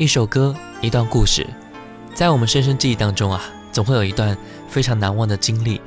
[0.00, 1.46] 一首歌，一段故事，
[2.14, 4.34] 在我们深深记忆当中啊，总会有一段
[4.66, 5.78] 非常难忘的经历，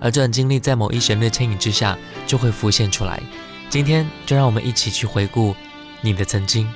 [0.00, 1.96] 而这段经历在某一旋律牵引之下，
[2.26, 3.22] 就会浮现出来。
[3.68, 5.54] 今天就让我们一起去回顾
[6.00, 6.68] 你的曾经。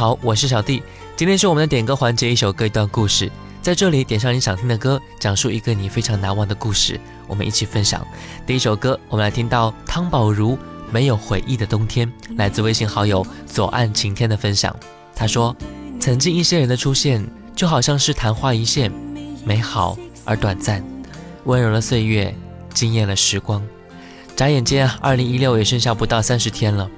[0.00, 0.82] 好，我是小弟。
[1.14, 3.30] 今天是我们的点歌环节，一首歌一段故事，
[3.60, 8.02] 在这里点上你想听的歌，讲述一个你非常难忘的故事，我们一起分享。
[8.46, 10.52] 第一首歌，我们来听到汤宝如
[10.90, 14.74] 《没有回忆的冬天》，来自微信好友左岸晴天的分享。
[15.14, 15.54] 他说
[16.00, 17.22] ：“曾经一些人的出现，
[17.54, 18.90] 就好像是昙花一现，
[19.44, 20.82] 美好而短暂，
[21.44, 22.34] 温柔的岁月
[22.72, 23.62] 惊艳了时光。
[24.34, 26.88] 眨眼间，二零一六也剩下不到三十天了。”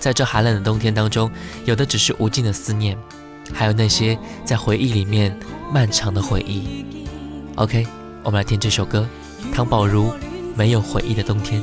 [0.00, 1.30] 在这寒冷的冬天当中，
[1.66, 2.96] 有的只是无尽的思念，
[3.52, 5.38] 还有那些在回忆里面
[5.72, 6.84] 漫长的回忆。
[7.56, 7.86] OK，
[8.24, 9.06] 我们来听这首歌，
[9.54, 10.08] 汤宝如
[10.56, 11.62] 《没有回忆的冬天》。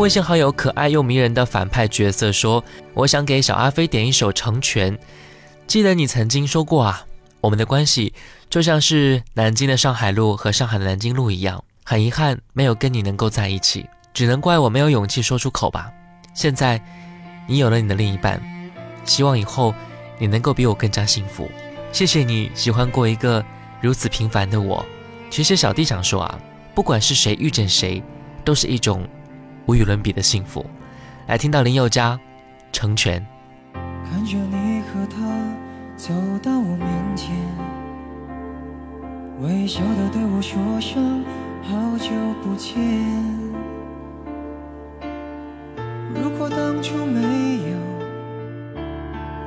[0.00, 2.64] 微信好友可爱又迷人的反派角色说
[2.94, 4.96] ：“我想给小阿飞点一首《成全》。
[5.66, 7.04] 记得你曾经说过啊，
[7.42, 8.14] 我们的关系
[8.48, 11.62] 就像是南京的上海路和上海的南京路一样。
[11.84, 15.90] 很遗憾没有跟你能够在一起，只能怪我没有勇气说出口吧。
[16.34, 16.80] 现在
[17.46, 18.40] 你有了你的另一半，
[19.04, 19.74] 希望以后
[20.18, 21.50] 你能够比我更加幸福。
[21.92, 23.44] 谢谢你喜欢过一个
[23.82, 24.82] 如此平凡的我。
[25.28, 26.40] 其实小弟想说啊，
[26.74, 28.02] 不管是谁遇见谁，
[28.46, 29.06] 都是一种。”
[29.70, 30.66] 无与伦比的幸福，
[31.28, 32.18] 来听到林宥嘉
[32.72, 33.24] 成全。
[33.72, 35.16] 看着你和他
[35.96, 36.12] 走
[36.42, 37.32] 到我面前，
[39.40, 41.24] 微笑的对我说声
[41.62, 42.10] 好久
[42.42, 42.80] 不见。
[46.16, 47.20] 如果当初没
[47.70, 47.76] 有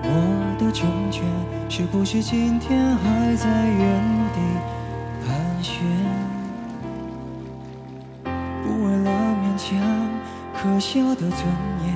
[0.04, 1.22] 我的成全，
[1.68, 4.02] 是不是今天还在原
[4.34, 4.40] 地
[5.28, 6.13] 盘旋？
[10.84, 11.40] 笑的尊
[11.86, 11.88] 严，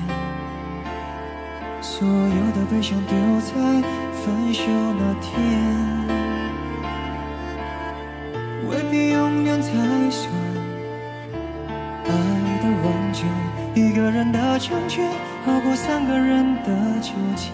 [1.81, 3.51] 所有的悲伤丢在
[4.13, 4.63] 分手
[4.97, 5.29] 那天。
[8.69, 9.73] 未必永远才
[10.09, 10.31] 算
[12.05, 12.09] 爱
[12.61, 13.27] 的完整，
[13.75, 15.11] 一个人的成全
[15.45, 16.69] 好过三个人的
[17.01, 17.51] 纠结。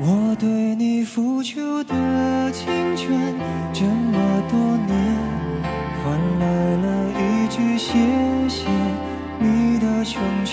[0.00, 1.94] 我对你付出的
[2.52, 3.06] 青春
[3.74, 4.16] 这么
[4.50, 4.94] 多年，
[6.02, 6.04] 换
[6.40, 6.44] 来
[6.82, 6.83] 了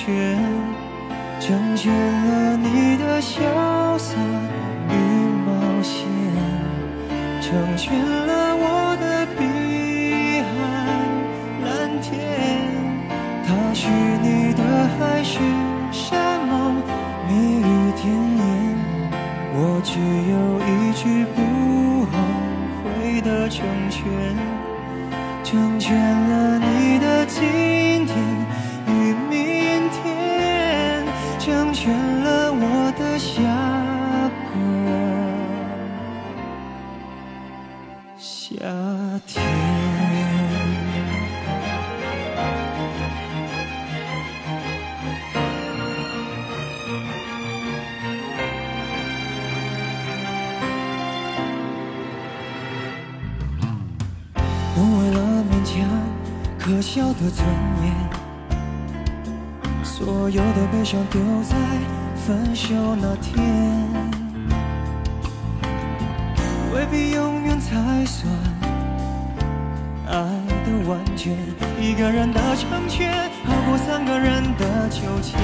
[0.01, 0.09] 成全，
[1.39, 3.37] 成全了你的潇
[3.99, 4.15] 洒
[4.89, 4.93] 与
[5.45, 5.51] 冒
[5.83, 6.07] 险。
[7.39, 7.93] 成全
[8.25, 8.65] 了我
[8.99, 9.05] 的
[9.37, 9.39] 碧
[10.41, 10.49] 海
[11.63, 11.69] 蓝
[12.01, 12.11] 天，
[13.45, 13.85] 它是
[14.23, 14.25] 你
[14.55, 14.61] 的
[14.97, 15.37] 海誓
[15.91, 16.09] 山
[16.47, 16.81] 盟，
[17.27, 18.41] 蜜语甜言，
[19.53, 19.91] 我只
[20.31, 21.03] 有一句
[21.35, 21.37] 不
[22.07, 22.13] 后
[22.81, 23.61] 悔的成
[23.91, 24.01] 全，
[25.43, 26.30] 成全了
[56.81, 57.47] 可笑的尊
[57.83, 57.93] 严，
[59.83, 61.55] 所有的悲伤丢在
[62.25, 63.87] 分手那天。
[66.73, 68.33] 未必永远才算
[70.07, 70.15] 爱
[70.65, 71.37] 的完全，
[71.79, 75.37] 一个人的成全好过三个人的纠结。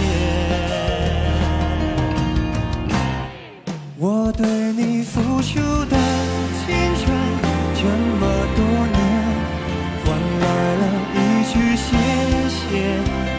[4.00, 5.96] 我对你付出的
[12.70, 12.74] 谢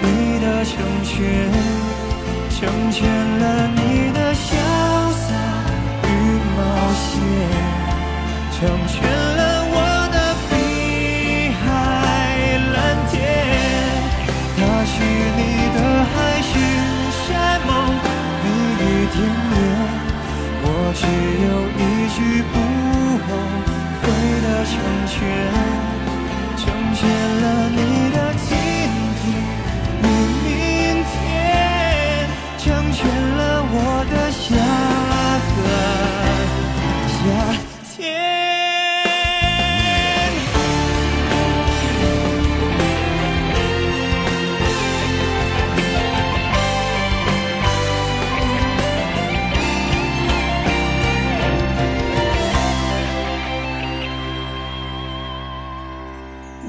[0.00, 0.06] 你
[0.40, 0.72] 的成
[1.04, 1.16] 全，
[2.50, 2.58] 成
[2.90, 2.98] 全
[3.38, 3.78] 了你
[4.12, 4.46] 的潇
[5.12, 5.26] 洒
[6.02, 6.06] 与
[6.56, 6.58] 冒
[6.94, 7.06] 险。
[8.56, 8.58] 成
[8.88, 8.96] 全
[9.38, 9.40] 了
[9.70, 9.76] 我
[10.14, 10.16] 的
[10.48, 10.52] 碧
[11.60, 11.66] 海
[12.74, 12.76] 蓝
[13.10, 13.14] 天，
[14.56, 14.94] 他许
[15.36, 15.40] 你
[15.76, 15.78] 的
[16.10, 16.50] 海誓
[17.28, 17.28] 山
[17.66, 17.70] 盟，
[18.42, 18.46] 蜜
[18.80, 18.82] 语
[19.12, 19.16] 甜
[19.52, 19.56] 言。
[20.64, 20.66] 我
[20.96, 21.00] 只
[21.44, 21.80] 有一
[22.16, 22.16] 句
[22.50, 22.54] 不
[23.24, 23.28] 后
[24.00, 24.04] 悔
[24.42, 24.72] 的成
[25.06, 25.14] 全，
[26.56, 26.60] 成
[26.94, 27.00] 全
[27.42, 27.44] 了
[27.76, 27.78] 你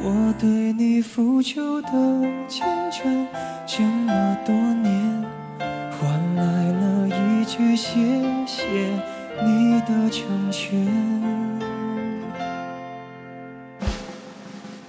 [0.01, 1.89] 我对你付出的
[2.47, 3.27] 青春
[3.67, 5.25] 这么多年，
[5.91, 7.89] 换来了一句谢
[8.45, 8.63] 谢
[9.43, 10.85] 你的成全，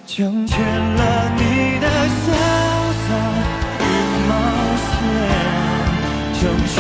[0.07, 2.25] 成全了你的潇
[3.03, 3.09] 洒
[3.81, 3.85] 与
[4.29, 4.31] 冒
[4.87, 4.91] 险，
[6.39, 6.75] 成全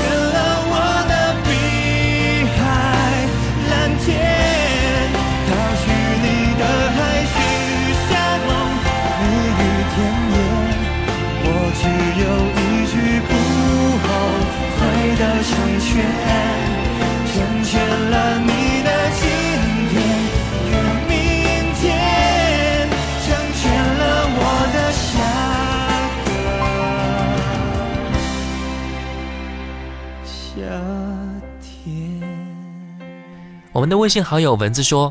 [33.81, 35.11] 我们的微信好友文字说：“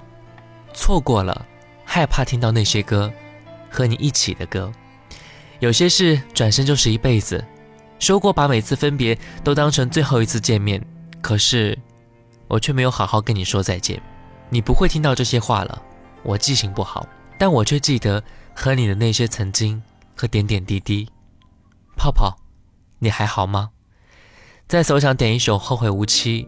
[0.76, 1.44] 错过了，
[1.84, 3.12] 害怕听到那些歌，
[3.68, 4.72] 和你一起的歌。
[5.58, 7.44] 有些事转身就是一辈子。
[7.98, 10.80] 说过把每次分别都当成最后一次见面，
[11.20, 11.76] 可是
[12.48, 14.00] 我却没有好好跟你说再见。
[14.52, 15.82] 你不会听到这些话了，
[16.22, 17.08] 我记性不好，
[17.40, 18.24] 但我却记得
[18.54, 19.82] 和你的那些曾经
[20.16, 21.10] 和点点滴滴。
[21.98, 22.38] 泡泡，
[23.00, 23.72] 你还好吗？
[24.68, 26.44] 在手上点一首《后会无期》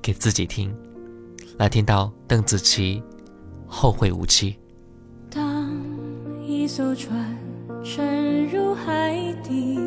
[0.00, 0.72] 给自己听。”
[1.56, 3.00] 来听到邓紫棋
[3.66, 4.52] 《后会无期》。
[5.34, 5.70] 当
[6.44, 7.36] 一艘船
[7.84, 9.78] 沉入海底，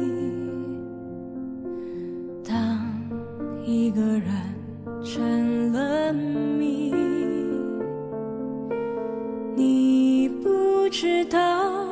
[2.47, 2.79] 当
[3.65, 4.31] 一个人
[5.03, 6.93] 成了谜，
[9.53, 11.85] 你不知道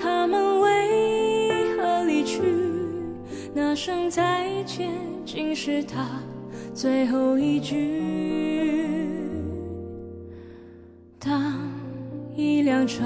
[0.00, 2.40] 他们为何离去，
[3.52, 4.90] 那声再见，
[5.26, 6.08] 竟是他
[6.72, 8.49] 最后一句。
[12.90, 13.04] 一辆车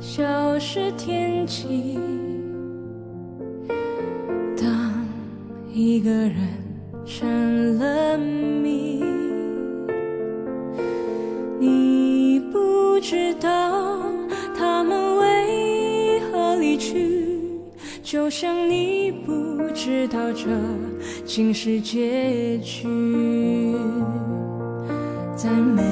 [0.00, 1.98] 消失天际，
[4.56, 4.66] 当
[5.70, 6.36] 一个人
[7.04, 9.04] 成了谜，
[11.58, 14.00] 你不知道
[14.56, 17.28] 他们为何离去，
[18.02, 20.46] 就像你不知道这
[21.26, 22.88] 竟是结局。
[25.36, 25.82] 在每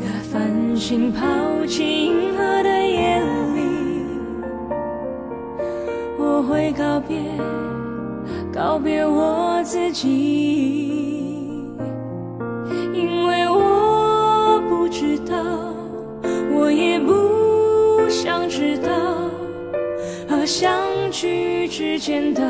[0.00, 1.26] 个繁星抛
[1.66, 1.82] 弃
[7.08, 7.18] 别，
[8.52, 11.64] 告别我自己，
[12.92, 15.34] 因为我不知道，
[16.54, 18.90] 我也不想知道，
[20.28, 20.70] 和相
[21.10, 22.42] 聚之间的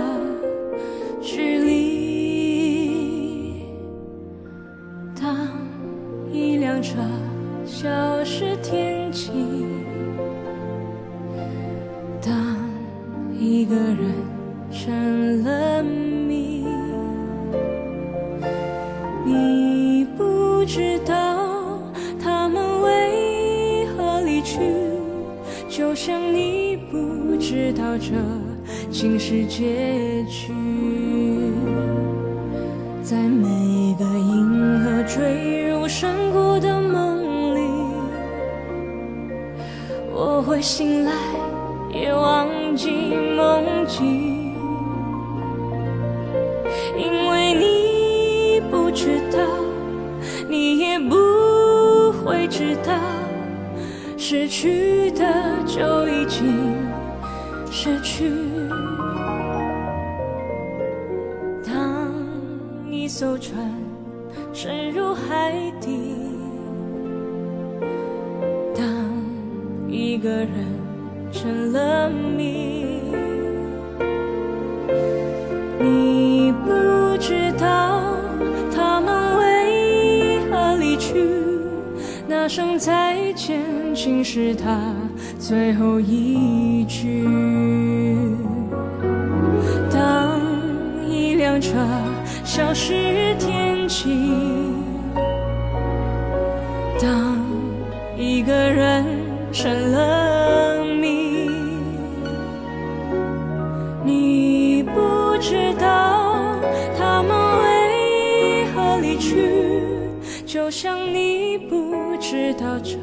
[33.08, 37.60] 在每一个银河坠入山谷的梦里，
[40.12, 41.12] 我会醒来，
[41.90, 42.46] 也忘
[42.76, 42.90] 记
[43.34, 44.52] 梦境，
[46.98, 49.38] 因为你不知道，
[50.46, 52.92] 你也不会知道，
[54.18, 55.24] 失去的
[55.66, 56.76] 就已经
[57.70, 58.47] 失去。
[63.18, 63.58] 艘船
[64.54, 66.14] 沉入海底，
[68.76, 68.86] 当
[69.88, 70.48] 一个人
[71.32, 73.00] 成了谜，
[75.80, 78.14] 你不知道
[78.72, 81.28] 他们为何离去，
[82.28, 83.60] 那声再见
[83.96, 84.94] 竟是他
[85.40, 87.87] 最后一句。
[92.68, 94.10] 消失天际，
[97.00, 97.34] 当
[98.14, 99.06] 一个人
[99.50, 101.48] 成了谜，
[104.04, 106.44] 你不知道
[106.98, 107.30] 他们
[107.62, 109.50] 为何离去，
[110.44, 112.98] 就像你不知道这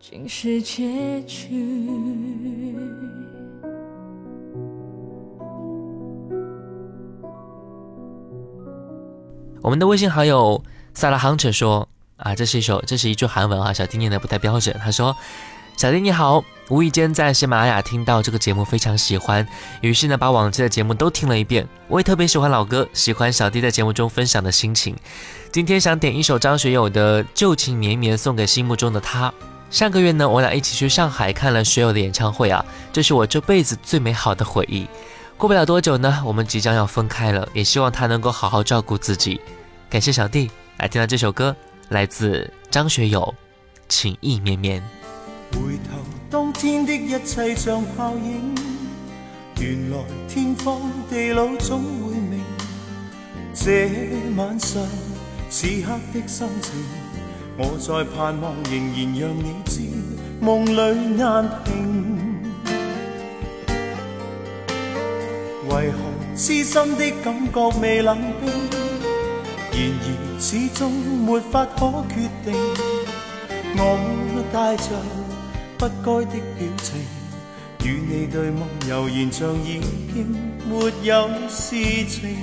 [0.00, 2.33] 竟是结局。
[9.74, 10.62] 我们的微信好友
[10.94, 14.72] 萨拉 hunter 说啊，这是一首，这是一句韩文啊，小弟念的不太标准。
[14.80, 15.16] 他说
[15.76, 19.44] ：“小弟你好，无意间在喜马拉雅听到这个节目，非常喜欢，
[19.80, 21.66] 于是呢把往期的节目都听了一遍。
[21.88, 24.94] 我也特别喜欢老歌，喜欢小弟在节目中分享的心情。
[25.50, 29.34] 今天想点一首张学友的《旧情绵绵》，送给心目中的他。
[29.72, 34.86] 上个月呢，我俩一起去上海看了学友的演唱会啊，这是我这辈子最美好的回忆。
[35.36, 39.40] 过不了多久呢，我们即将要分开了，也希望他能够好好照顾自己。
[39.90, 41.54] 感谢小弟来听到这首歌，
[41.88, 43.20] 来自张学友，
[43.88, 44.82] 《情意绵绵》。
[45.56, 48.54] 回頭，當天的一切像泡影，
[49.60, 49.98] 原來
[50.28, 52.42] 天荒地老總會明。
[53.54, 53.70] 這
[54.36, 54.82] 晚上
[55.48, 56.72] 此刻的心情，
[57.56, 59.80] 我在盼望，仍然讓你知，
[60.42, 62.04] 夢裏難平。
[65.68, 68.73] 為何痴心的感覺未冷冰？
[69.76, 70.06] 然而
[70.38, 72.54] 始终没法可决定。
[73.76, 73.80] 我
[74.52, 74.86] 带着
[75.76, 76.94] 不该的表情，
[77.84, 79.80] 与你对望，悠然像已
[80.12, 80.14] 经
[80.68, 81.74] 没有事
[82.06, 82.36] 情。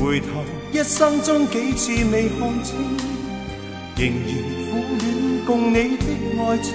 [0.00, 0.26] 回头
[0.72, 2.78] 一生中几次未看清，
[3.96, 4.30] 仍然
[4.70, 6.06] 苦恋共你的
[6.40, 6.74] 爱情。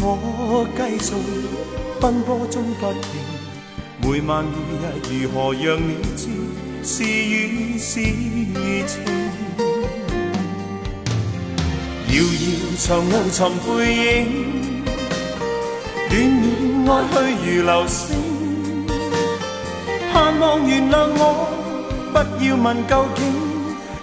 [0.00, 1.14] 我继续
[2.00, 3.06] 奔波中不停，
[4.10, 4.84] 每晚每日
[5.22, 6.28] 如何讓你知
[6.82, 8.00] 是雨是
[8.86, 9.04] 情？
[12.08, 14.08] 遙遙長路尋背影，
[16.08, 18.16] 戀戀愛去如流星，
[20.10, 21.22] 盼望原諒我，
[22.10, 23.20] 不要問究竟，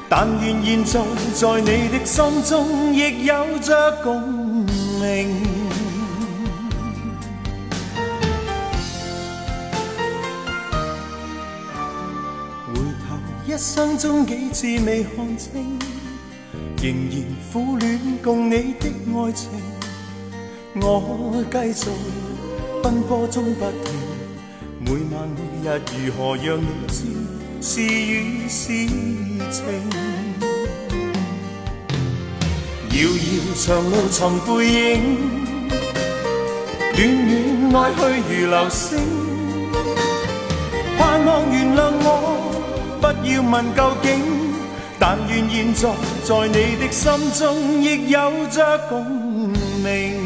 [0.07, 1.01] 但愿現在
[1.33, 4.67] 在你的心中亦有着共
[5.01, 5.54] 鳴。
[13.55, 15.79] 一生中几次未看清，
[16.83, 19.49] 仍然苦恋共你的爱情。
[20.81, 21.89] 我继续
[22.83, 23.93] 奔波中不停，
[24.81, 27.05] 每晚每日如何让你知
[27.61, 28.67] 是与是
[29.49, 29.63] 情？
[32.91, 34.51] 遥遥长路寻背
[34.91, 34.99] 影，
[36.93, 38.01] 暖暖爱去
[38.35, 38.99] 如流星，
[40.97, 42.54] 盼望原谅我，
[43.05, 44.19] 不要问究竟，
[44.97, 45.89] 但愿现在
[46.23, 49.05] 在你的心中亦有着共
[49.83, 50.24] 鸣。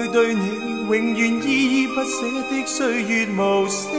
[0.00, 0.40] 去对你
[0.88, 3.90] 永远依依不舍的岁月无声，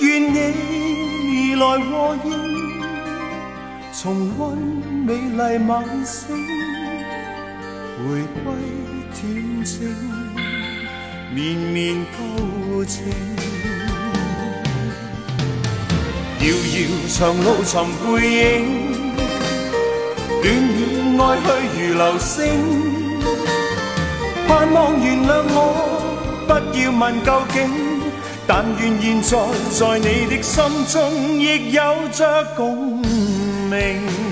[0.00, 2.30] 愿你来和应，
[3.92, 4.56] 重温
[5.06, 6.36] 美丽晚星，
[7.98, 8.02] 回
[8.42, 8.44] 归
[9.14, 9.94] 恬静
[11.34, 13.04] 绵绵旧情。
[16.40, 16.76] 遥遥
[17.08, 17.72] 长路寻
[18.04, 18.82] 背影，
[20.42, 21.40] 暖暖爱
[21.74, 22.93] 去如流星。
[24.46, 25.58] 盼望原谅我，
[26.46, 27.70] 不要问究竟，
[28.46, 29.38] 但愿现在
[29.70, 32.98] 在你的心中亦有着共
[33.70, 34.23] 鸣。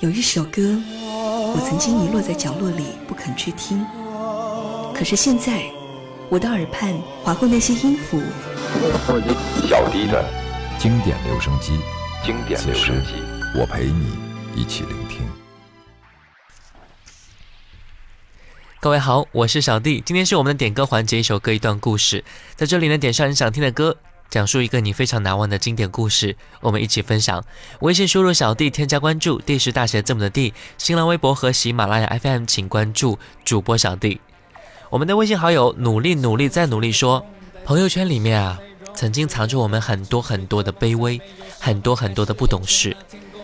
[0.00, 0.62] 有一首歌，
[1.02, 3.84] 我曾经遗落在角落里不肯去听，
[4.94, 5.62] 可是现在，
[6.30, 8.18] 我的耳畔划过那些音符。
[9.68, 10.24] 小弟的
[10.78, 11.78] 经典留声机，
[12.24, 13.12] 经典留声机，
[13.54, 14.16] 我陪你
[14.56, 15.20] 一起聆听。
[18.80, 22.24] 各位好，我是小弟，今天是我们的点歌环节，一首歌一段故事，
[22.56, 23.98] 在这里呢，点上你想听的歌。
[24.30, 27.44] 讲述一个你非常难忘的经典故事，我们一起分享。
[27.80, 30.54] 微信输入小弟添加关注，D 是大写字母的 D。
[30.78, 34.20] 新浪微博和喜马拉雅 FM 请关注主播小弟。
[34.88, 37.26] 我们的微信好友努力努力再努力说，
[37.64, 38.60] 朋友圈里面啊，
[38.94, 41.20] 曾经藏着我们很多很多的卑微，
[41.58, 42.96] 很多很多的不懂事，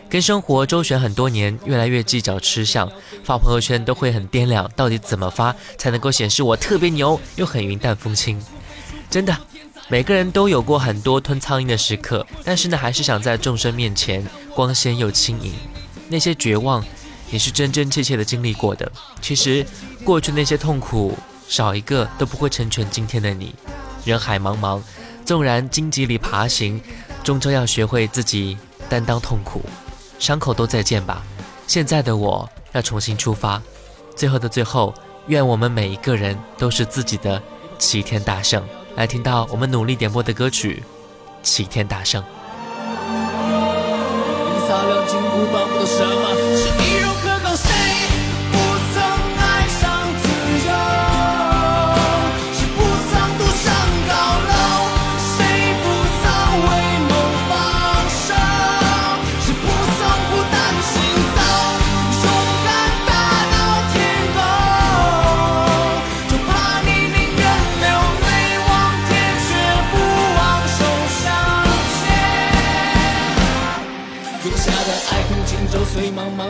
[0.08, 2.88] 跟生活周旋很多年，越来越计较吃相，
[3.24, 8.40] 发朋友圈都会很掂量，到底怎么发才能够显示我特别牛，又很云淡风轻，
[9.10, 9.36] 真的。
[9.88, 15.54] 每个人都有过很多吞苍蝇的时刻，但是呢，还是想在众生面前光鲜又轻盈。
[16.08, 16.84] 那些绝望，
[17.30, 18.90] 你是真真切切的经历过的。
[19.22, 19.64] 其实，
[20.02, 23.54] 过去那些痛苦，少一个都不会成全今天的你。
[24.04, 24.82] 人海茫茫，
[25.24, 26.80] 纵然荆棘里爬行，
[27.22, 29.62] 终究要学会自己担当痛苦。
[30.18, 31.22] 伤口都再见吧，
[31.68, 33.62] 现在的我要重新出发。
[34.16, 34.92] 最后的最后，
[35.28, 37.40] 愿我们每一个人都是自己的
[37.78, 38.66] 齐天大圣。
[38.96, 40.82] 来听到我们努力点播的歌曲
[41.42, 42.22] 《齐天大圣》。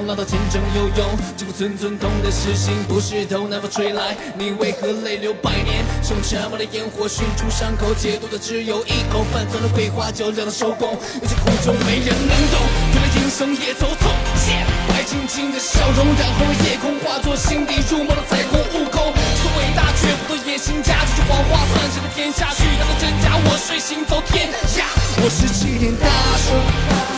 [0.07, 3.49] 浪涛千程游泳，只顾寸寸痛的是心，不是头。
[3.49, 5.85] 南风吹来，你为何泪流百年？
[6.09, 9.27] 用沉默的烟火熏出伤口，解毒的只有一口。
[9.33, 12.61] 泛黄的桂花酒让它收工，有些苦衷没人能懂。
[12.95, 14.07] 原来英雄也走错，
[14.89, 18.61] 白晶晶的笑容染红了夜空，化作心底入梦的彩虹。
[18.79, 21.03] 悟空是伟大，却不做野心家。
[21.03, 22.55] 这句谎话算谁的天下？
[22.55, 24.87] 虚假的真假，我睡行走天下。
[25.19, 26.07] 我是齐天大
[26.39, 27.16] 圣，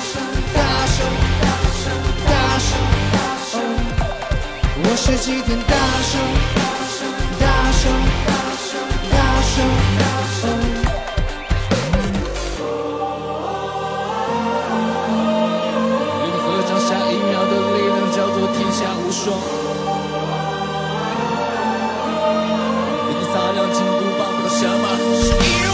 [5.11, 6.21] 这几天，大声，
[6.55, 6.61] 大
[6.92, 7.01] 声，
[7.40, 7.83] 大声，
[8.27, 8.77] 大声，
[9.11, 9.57] 大声，
[9.99, 10.05] 大
[10.37, 10.40] 声。
[16.21, 19.25] 与，下一秒的力量叫做天下无双。
[23.09, 24.85] 与擦亮金箍棒，管他
[25.25, 25.67] 什。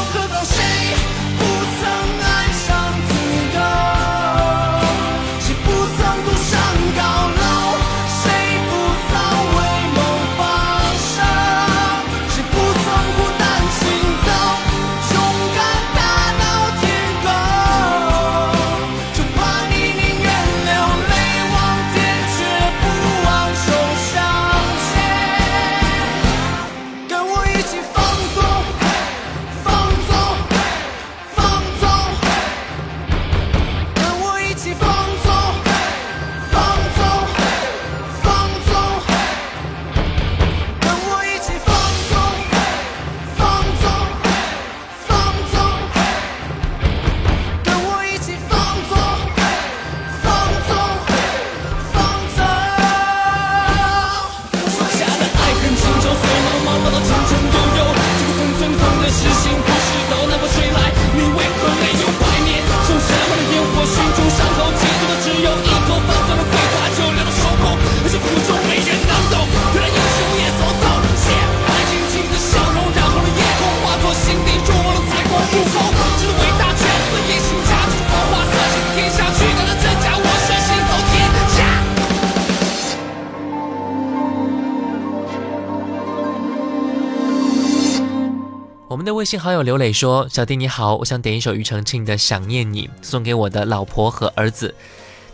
[88.94, 94.72] 我们的微信好友刘磊说：“小弟你好，我想点一首庾澄庆的《想念你》，送给我的老婆和儿子。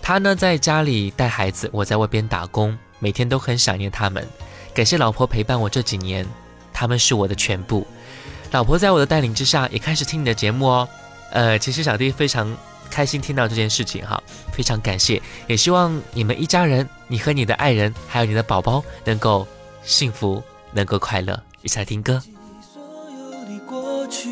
[0.00, 4.26] 他呢在家里带孩子，我在外边打工，每天都很想念他们。
[4.72, 6.26] 感谢老婆陪伴我这几年，
[6.72, 7.86] 他们是我的全部。
[8.50, 10.88] 老婆在我的带领之下也开始听你的节目哦。
[11.30, 12.56] 呃，其实小弟非常
[12.88, 14.18] 开心听到这件事情哈，
[14.54, 19.46] 非常感谢，也希望你们一家人，你和你的爱人，还有你的宝宝能够
[19.82, 20.42] 幸福，
[20.72, 21.38] 能够快乐。
[21.60, 22.22] 一起来听歌。”
[24.10, 24.28] 去，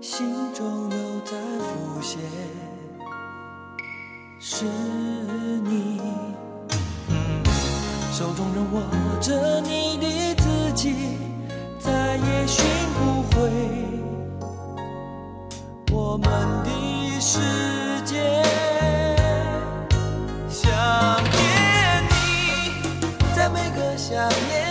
[0.00, 2.20] 心中又在浮现，
[4.38, 4.64] 是
[5.64, 6.00] 你，
[8.12, 8.80] 手中仍握
[9.20, 10.94] 着你的字迹，
[11.80, 13.50] 再也寻不回
[15.90, 16.30] 我们
[16.62, 16.70] 的
[17.20, 17.40] 世
[18.04, 18.22] 界。
[20.48, 20.70] 想
[21.32, 22.14] 念你，
[23.34, 24.16] 在每个想
[24.48, 24.63] 念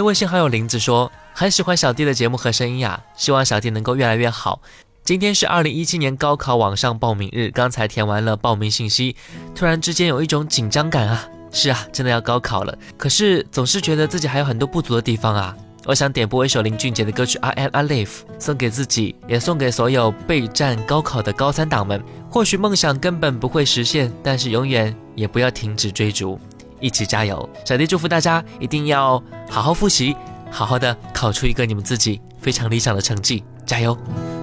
[0.00, 4.62] 的微信好友林子说，很喜欢小弟的节目和声音呀，希望小弟能够越来越好。
[5.04, 9.14] 今天是二零一七年高考网上报名日，刚才填完了报名信息，
[9.54, 11.28] 突然之间有一种紧张感啊！
[11.52, 15.54] 是啊，真的要高考了，可是总是觉得自己还有很多不足的地方啊。
[15.84, 18.06] 我想点播一首林俊杰的歌曲《I Am Alive》，
[18.38, 22.02] 送给自己，也送给所有备战高考的高三党们。
[22.30, 26.40] 或许梦想根本不会实现，但是永远也不要停止追逐，
[26.80, 27.48] 一起加油！
[27.64, 30.16] 小弟祝福大家一定要好好复习，
[30.50, 33.96] 好好的考出一个你们自己非常理想的成绩，加油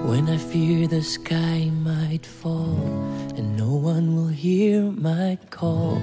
[0.06, 2.76] ！When I fear the sky might fall
[3.36, 5.98] and no one will hear my call,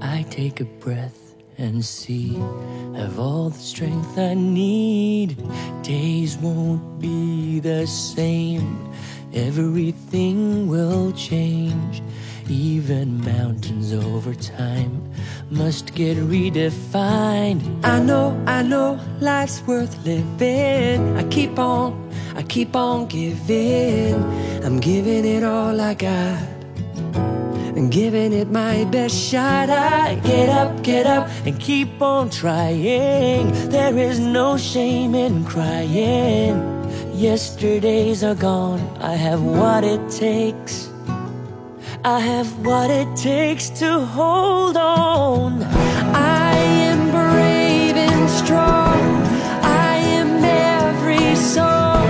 [0.00, 1.12] I take a breath
[1.58, 2.38] and see
[2.94, 5.36] have all the strength I need.
[5.82, 8.76] Days won't be the same,
[9.32, 12.02] everything will change.
[12.48, 15.02] Even mountains over time
[15.50, 17.62] must get redefined.
[17.84, 21.16] I know, I know life's worth living.
[21.16, 24.14] I keep on, I keep on giving.
[24.64, 26.56] I'm giving it all I got
[27.76, 29.68] and giving it my best shot.
[29.68, 33.52] I get up, get up, and keep on trying.
[33.68, 36.56] There is no shame in crying.
[37.14, 40.85] Yesterdays are gone, I have what it takes.
[42.08, 45.60] I have what it takes to hold on.
[46.14, 49.00] I am brave and strong.
[49.64, 52.06] I am every song.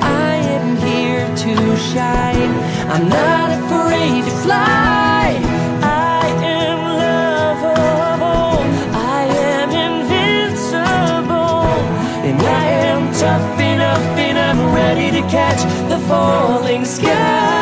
[0.00, 2.50] I am here to shine.
[2.88, 5.36] I'm not afraid to fly.
[5.82, 8.64] I am lovable.
[9.18, 9.22] I
[9.52, 10.80] am invincible.
[12.24, 17.55] And I am tough enough and I'm ready to catch the falling sky.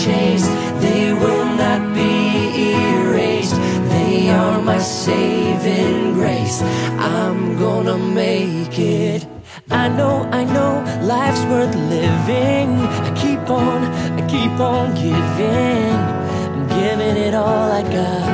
[0.00, 0.50] Chased,
[0.80, 3.56] they will not be erased.
[3.90, 6.62] They are my saving grace.
[6.98, 9.26] I'm gonna make it.
[9.70, 12.70] I know, I know, life's worth living.
[13.08, 13.84] I keep on,
[14.18, 15.94] I keep on giving.
[16.54, 18.28] I'm giving it all I got.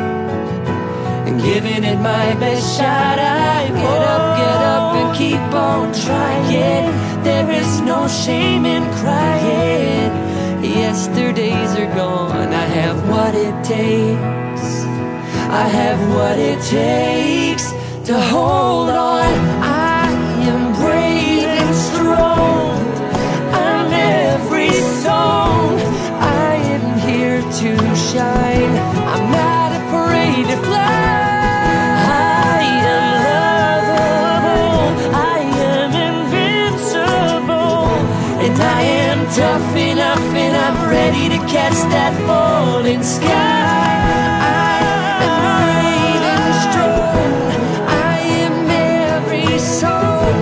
[1.27, 3.18] And giving it my best shot.
[3.18, 6.87] I get up, get up, and keep on trying.
[7.23, 10.28] There is no shame in crying.
[10.88, 12.51] Yesterdays are gone.
[12.55, 14.68] I have what it takes.
[15.62, 17.72] I have what it takes
[18.07, 19.31] to hold on.
[19.62, 20.11] I
[20.51, 22.81] am brave and strong.
[23.53, 24.72] I'm every
[25.05, 25.79] song.
[26.22, 28.48] I am here to shine.
[41.94, 42.14] Am
[45.24, 45.31] a
[45.72, 46.98] radiant drum
[47.88, 50.35] I am every soul,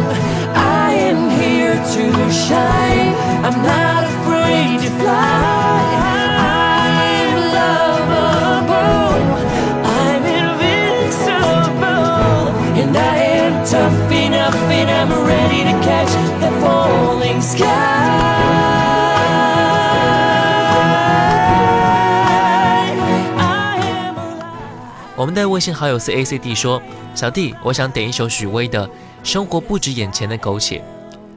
[0.54, 3.14] I am here to shine.
[3.46, 5.84] I'm not afraid to fly.
[6.42, 9.20] I'm lovable.
[10.04, 11.80] I'm invincible.
[12.80, 17.85] And I am tough enough and I'm ready to catch the falling sky.
[25.26, 26.80] 我们的微信好友 C A C D 说
[27.12, 28.86] ：“小弟，我想点一首许巍的
[29.24, 30.78] 《生活不止眼前的苟且》。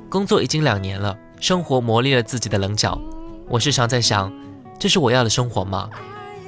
[0.10, 3.02] 工作已经两年了，生活磨砺了自己的棱角。
[3.48, 4.32] 我时常在想，
[4.78, 5.90] 这是我要的生活吗？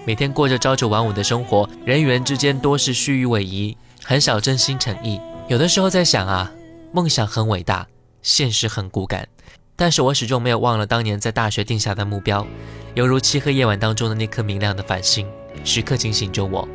[0.06, 5.20] 每天过着朝九晚五的生活，人与人之间多是虚与委蛇，很少真心诚意。
[5.48, 6.52] 有的时候在想啊，
[6.92, 7.88] 梦想很伟大，
[8.22, 9.28] 现实很骨感。
[9.76, 12.46] 但是我始终没有忘了当年在大学定下的目标，
[12.94, 15.28] 犹如漆黑夜晚当中的那颗明亮的繁星，
[15.64, 16.68] 时刻警醒着我。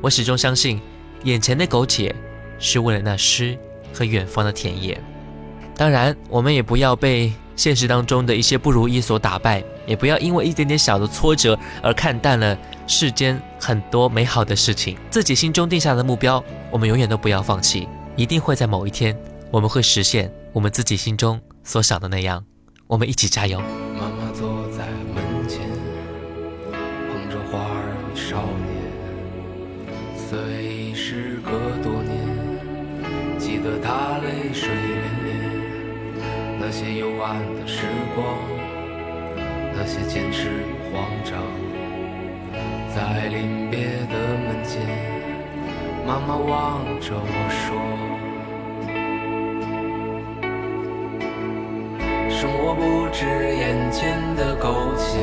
[0.00, 0.80] 我始终相信，
[1.24, 2.14] 眼前的苟且
[2.58, 3.58] 是为了那诗
[3.92, 5.00] 和远方的田野。
[5.76, 12.56] 当然，我们也不要被现实当中的一些不如意所打败，也不要因为一点点小的挫折而看淡了
[12.86, 14.96] 世间很多美好的事情。
[15.10, 19.16] 自己心中定下的目标，我们永远都不要放弃，一定会在某一天，
[19.50, 22.44] 我们会实现我们自己心中所想的那样。
[22.86, 23.60] 我们一起加油！
[33.68, 34.72] 得他泪水涟
[35.28, 35.28] 涟，
[36.58, 38.24] 那些幽暗的时光，
[39.74, 41.36] 那些坚持与慌张，
[42.88, 44.80] 在临别的门前，
[46.06, 47.76] 妈妈望着我说。
[52.30, 55.18] 生活不止眼前的苟且，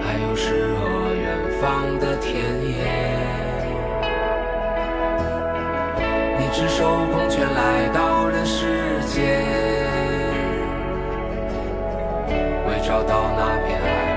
[0.00, 1.26] 还有诗和远
[1.60, 2.36] 方的田
[2.70, 3.01] 野。
[6.54, 9.40] 赤手空拳来到人世间，
[12.68, 14.11] 为找到那片爱。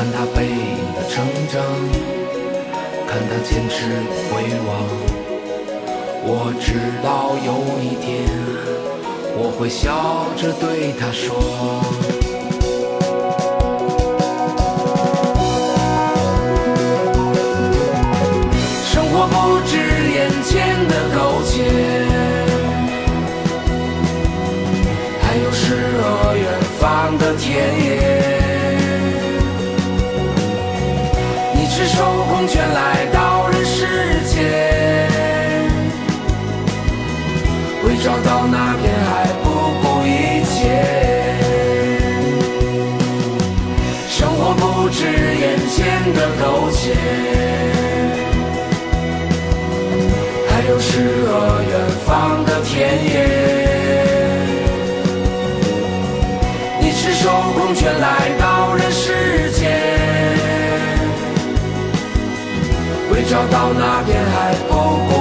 [0.00, 1.62] 看他背影的成长，
[3.06, 3.84] 看他坚持
[4.30, 4.68] 回望。
[6.24, 6.72] 我知
[7.04, 7.52] 道有
[7.84, 8.24] 一天，
[9.36, 12.09] 我会笑着对他说。
[52.80, 53.12] 田野。
[56.80, 59.70] 你赤手空拳来到人世间，
[63.12, 64.72] 为找到那片海不
[65.10, 65.19] 顾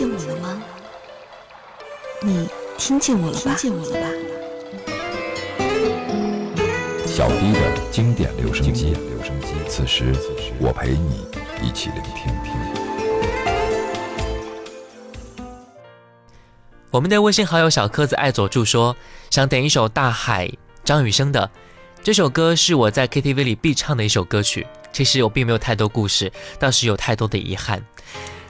[0.00, 0.62] 见我了吗？
[2.22, 2.48] 你
[2.78, 3.54] 听见我了吧？
[3.58, 4.08] 听见我了吧？
[7.06, 9.48] 小 D 的经典留声机，留声机。
[9.68, 10.14] 此时，
[10.58, 11.26] 我陪你
[11.62, 12.32] 一起聆听。
[16.90, 18.96] 我们的微信好友小柯子爱佐助说，
[19.28, 20.46] 想点一首《大海》
[20.82, 21.42] 张雨生的
[22.02, 24.66] 《这首歌是我在 KTV 里必唱的一首歌曲。
[24.94, 27.84] 其实我并没有太多故事，倒是有太多的遗憾。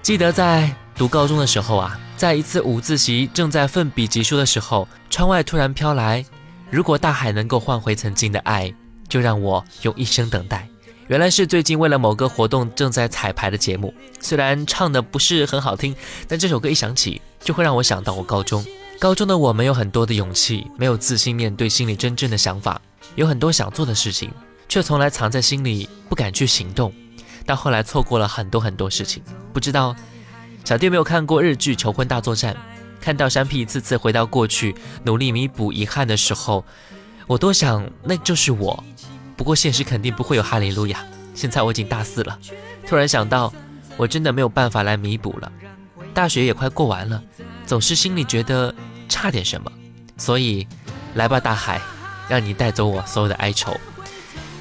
[0.01, 6.23] 记得在读高中的时候啊，在一次午自习正在奋笔疾书的时候，窗外突然飘来
[6.69, 8.71] ：“如果大海能够换回曾经的爱，
[9.09, 10.69] 就让我用一生等待。”
[11.09, 13.95] 原来是最近为了某个活动正在彩排的节目。
[14.21, 15.97] 虽然唱的不是很好听，
[16.29, 18.63] 但这首歌一响起，就会让我想到我高中。
[18.99, 22.79] 高中的我们有很多的勇气，没有自信面对心里真正的想法，
[23.15, 24.31] 有很多想做的事情。
[24.69, 26.93] 却从来藏在心里，不敢去行动，
[27.47, 29.23] 到后来错过了很多很多事情。
[29.55, 29.97] 不知道
[30.65, 32.55] 小弟没有看过日剧《求婚大作战》，
[33.01, 36.65] 看到山 P 一次次回到过去，努力弥补遗憾的时候，
[37.27, 38.85] 我多想那就是我。
[39.37, 41.05] 不过现实肯定不会有哈利路亚。
[41.35, 42.39] 现在我已经大四了，
[42.87, 43.53] 突然想到，
[43.97, 45.51] 我真的没有办法来弥补了。
[46.13, 47.23] 大学也快过完了，
[47.67, 48.75] 总是心里觉得
[49.09, 49.73] 差点什么，
[50.17, 50.67] 所以
[51.15, 51.81] 来吧，大海，
[52.29, 53.75] 让你带走我所有的哀愁。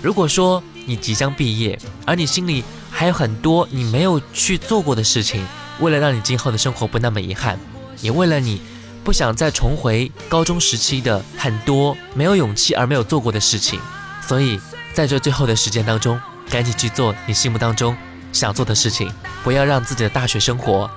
[0.01, 5.45] 如果说你即将毕业，而你心里还有很多你没有去做过的事情，
[5.79, 7.59] 为了让你今后的生活不那么遗憾，
[8.01, 8.61] 也为了你
[9.03, 13.79] 不想再重回高中时期的很多没有勇气而没有做过的事情，
[14.25, 14.59] 所以
[14.93, 16.19] 在这最后的时间当中，
[16.49, 17.95] 赶紧去做你心目当中
[18.33, 19.11] 想做的事情，
[19.43, 20.89] 不要让自己的大学生活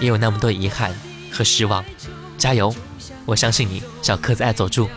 [0.00, 0.92] 也有那么多遗憾
[1.30, 1.84] 和失望。
[2.38, 2.74] 加油，
[3.26, 4.88] 我相信你，小柯子爱走住。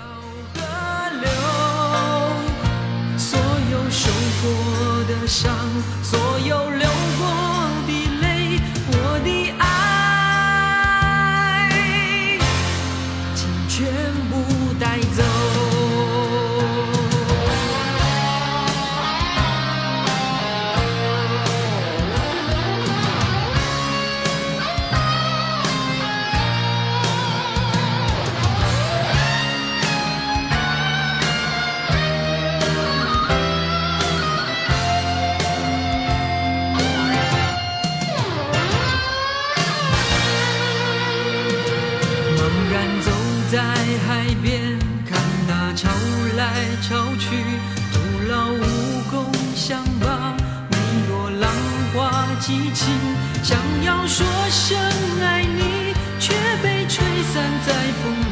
[54.06, 54.78] 说声
[55.22, 57.74] 爱你，却被吹散在
[58.04, 58.23] 风里。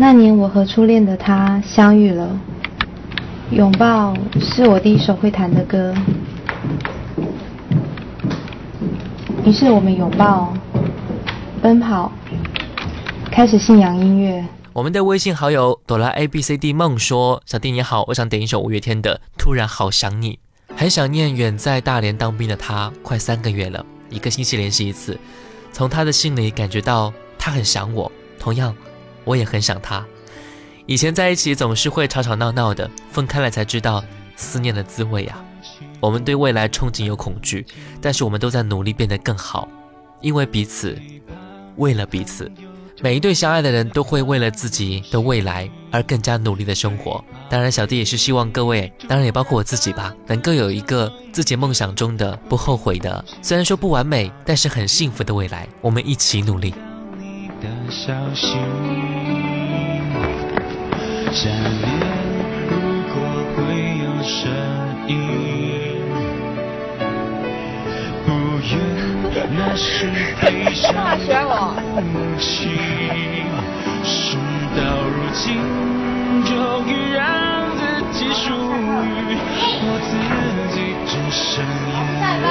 [0.00, 2.40] 那年我和初恋的他相遇了，
[3.50, 5.92] 拥抱是我第一首会弹的歌，
[9.44, 10.54] 于是我们拥抱、
[11.60, 12.12] 奔跑，
[13.32, 14.44] 开始信仰音乐。
[14.72, 20.38] 我们的微信好友哆啦 A B C D 梦说：“小弟你好，我想点一首五月天的《突然好想你》，
[20.76, 25.18] 很想念远在大连当兵的他，快三个月了，一个星期联系一次，
[25.72, 28.72] 从他的信里感觉到他很想我，同样。”
[29.28, 30.02] 我也很想他，
[30.86, 34.02] 以前在一起总是会吵吵闹闹的，分开了才知道
[34.36, 35.44] 思念的滋味啊。
[36.00, 37.66] 我们对未来憧憬有恐惧，
[38.00, 39.68] 但是我们都在努力变得更好，
[40.22, 40.98] 因为彼此，
[41.76, 42.50] 为了彼此。
[43.00, 47.22] 每一对相爱的人都会为了自己的未来而更加努力的生活。
[47.50, 55.68] 当然，小弟也是希望各位，当然也包括我自己吧，能够有一个自己梦想中的不后悔的，虽然说不完美，但是很幸福的未来。
[55.82, 56.74] 我们一起努力。
[61.32, 61.50] 下
[61.82, 61.86] 面
[62.68, 62.72] 如
[63.12, 63.14] 果
[63.54, 63.58] 会
[63.98, 64.32] 有声
[65.08, 65.12] 音，
[68.24, 68.28] 不
[68.62, 68.72] 愿
[69.56, 69.86] 那是
[70.40, 70.86] 悲伤。
[71.26, 71.32] 的
[72.00, 72.06] 母
[72.38, 72.48] 亲。
[74.04, 74.36] 事
[74.76, 75.44] 到如今，
[76.44, 76.54] 终
[76.86, 77.20] 于让
[77.76, 77.80] 自
[78.12, 78.54] 己属于
[79.82, 80.10] 我自
[80.72, 81.42] 己，只剩
[81.90, 81.94] 眼
[82.40, 82.46] 泪，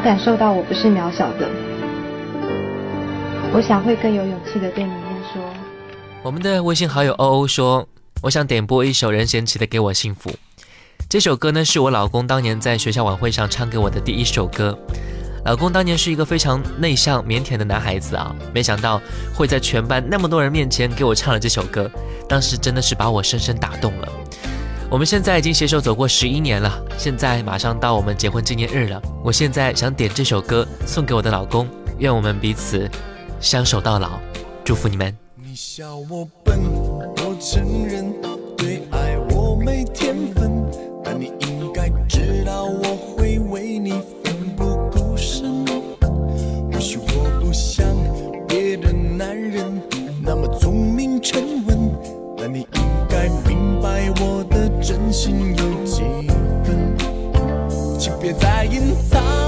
[0.00, 1.46] 我感受到我不是渺小的。
[3.52, 5.42] 我想会更有勇气的对你们说，
[6.22, 7.86] 我们的微信好友欧欧说
[8.24, 10.30] ：“我想点播一首任贤齐的《给我幸福》。
[11.06, 14.74] 这首歌呢，是我老公当年在学校晚会上唱给我的第一首歌。
[15.44, 19.02] 老公当年是一个非常内向腼腆的男孩子啊，没想到
[19.34, 21.90] 会在全班那么多人面前给我唱了这首歌，
[22.26, 24.08] 当时真的是把我深深打动了。
[24.90, 29.00] 我们现在已经携手走过十一年了，现在马上到我们结婚纪念日了。
[29.22, 31.64] 我现在想点这首歌送给我的老公，
[31.98, 32.90] 愿我们彼此
[33.38, 34.18] 相守到老，
[34.64, 35.16] 祝福你们。
[35.36, 38.12] 你笑我笨，我承认，
[38.56, 40.16] 对爱我没天，
[58.20, 59.39] 别再隐藏。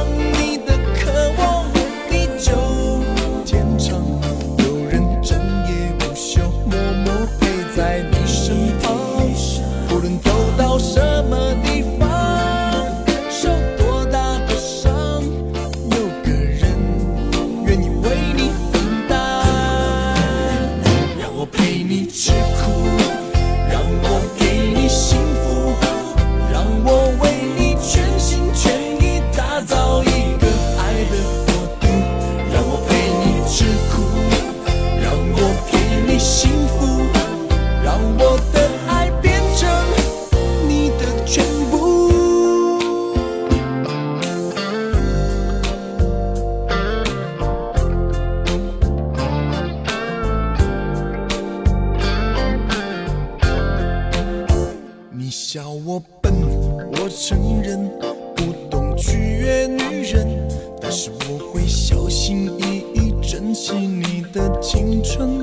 [63.64, 65.40] 惜你的青春。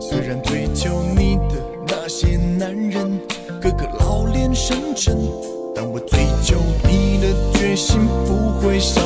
[0.00, 1.54] 虽然追求你的
[1.86, 3.16] 那些男人
[3.60, 5.16] 个个老练深沉，
[5.72, 9.00] 但我追求你的决心不会少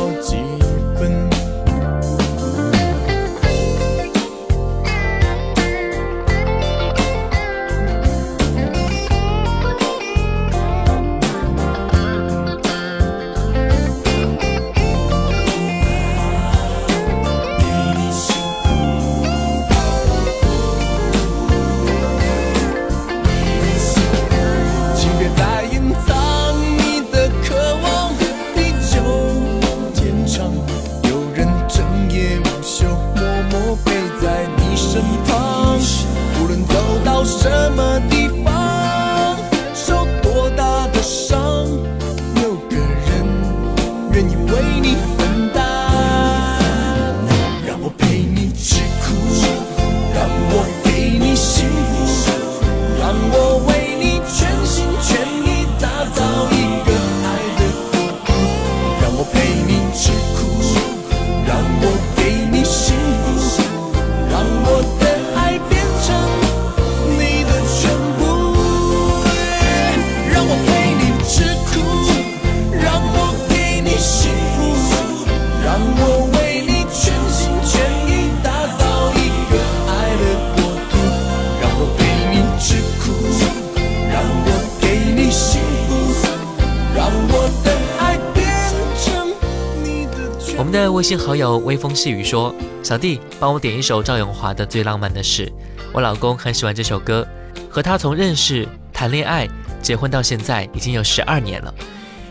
[90.58, 95.44] 我们的微信好友微风细雨说：“小弟，帮我点一首赵咏华的《最浪漫的事》，
[95.92, 97.28] 我老公很喜欢这首歌，
[97.68, 99.46] 和他从认识、谈恋爱、
[99.82, 101.74] 结婚到现在已经有十二年了。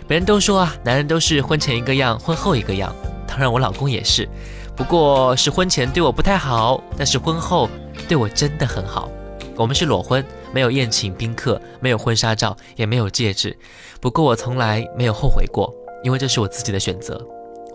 [0.07, 2.91] 别人都说啊，男人都是婚前一个样，婚后一个样，
[3.27, 4.27] 当然我老公也是，
[4.75, 7.69] 不过是婚前对我不太好，但是婚后
[8.07, 9.07] 对我真的很好。
[9.55, 13.55] 我们是裸婚，没有宴请宾客，没有婚纱照，也没有戒指。
[14.01, 15.71] 不过我从来没有后悔过，
[16.03, 17.23] 因为这是我自己的选择。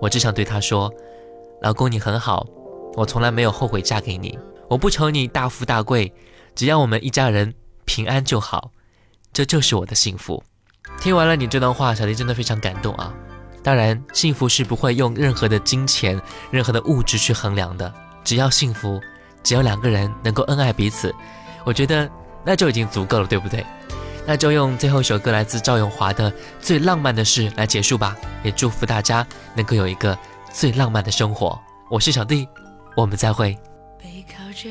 [0.01, 0.93] 我只想对他说
[1.63, 2.47] ：“老公，你很好，
[2.95, 4.39] 我从来没有后悔嫁给你。
[4.69, 6.13] 我不求你大富大贵，
[6.55, 8.71] 只要我们一家人平安就好，
[9.33, 10.43] 这就是我的幸福。”
[10.99, 13.15] 听完了你这段话，小弟真的非常感动啊！
[13.63, 16.21] 当然，幸福是不会用任何的金钱、
[16.51, 17.93] 任何的物质去衡量的，
[18.25, 18.99] 只要幸福，
[19.43, 21.15] 只要两个人能够恩爱彼此，
[21.65, 22.11] 我觉得
[22.45, 23.65] 那就已经足够了，对不对？
[24.31, 29.27] 那就用最后一首歌来自赵咏华的《最浪漫的事》来结束吧，也祝福大家
[29.57, 30.17] 能够有一个
[30.53, 31.61] 最浪漫的生活。
[31.91, 32.47] 我是小弟，
[32.95, 33.59] 我们再会。
[33.99, 34.71] 背靠着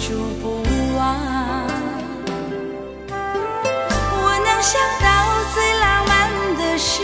[0.00, 0.62] 住不
[0.96, 1.00] 忘。
[3.12, 5.06] 我能想到
[5.52, 6.10] 最浪漫
[6.56, 7.02] 的事，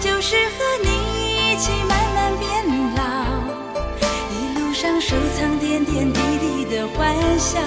[0.00, 0.88] 就是和你
[1.52, 2.46] 一起慢慢变
[2.94, 3.02] 老，
[4.30, 7.58] 一路上收藏点点滴滴的欢笑。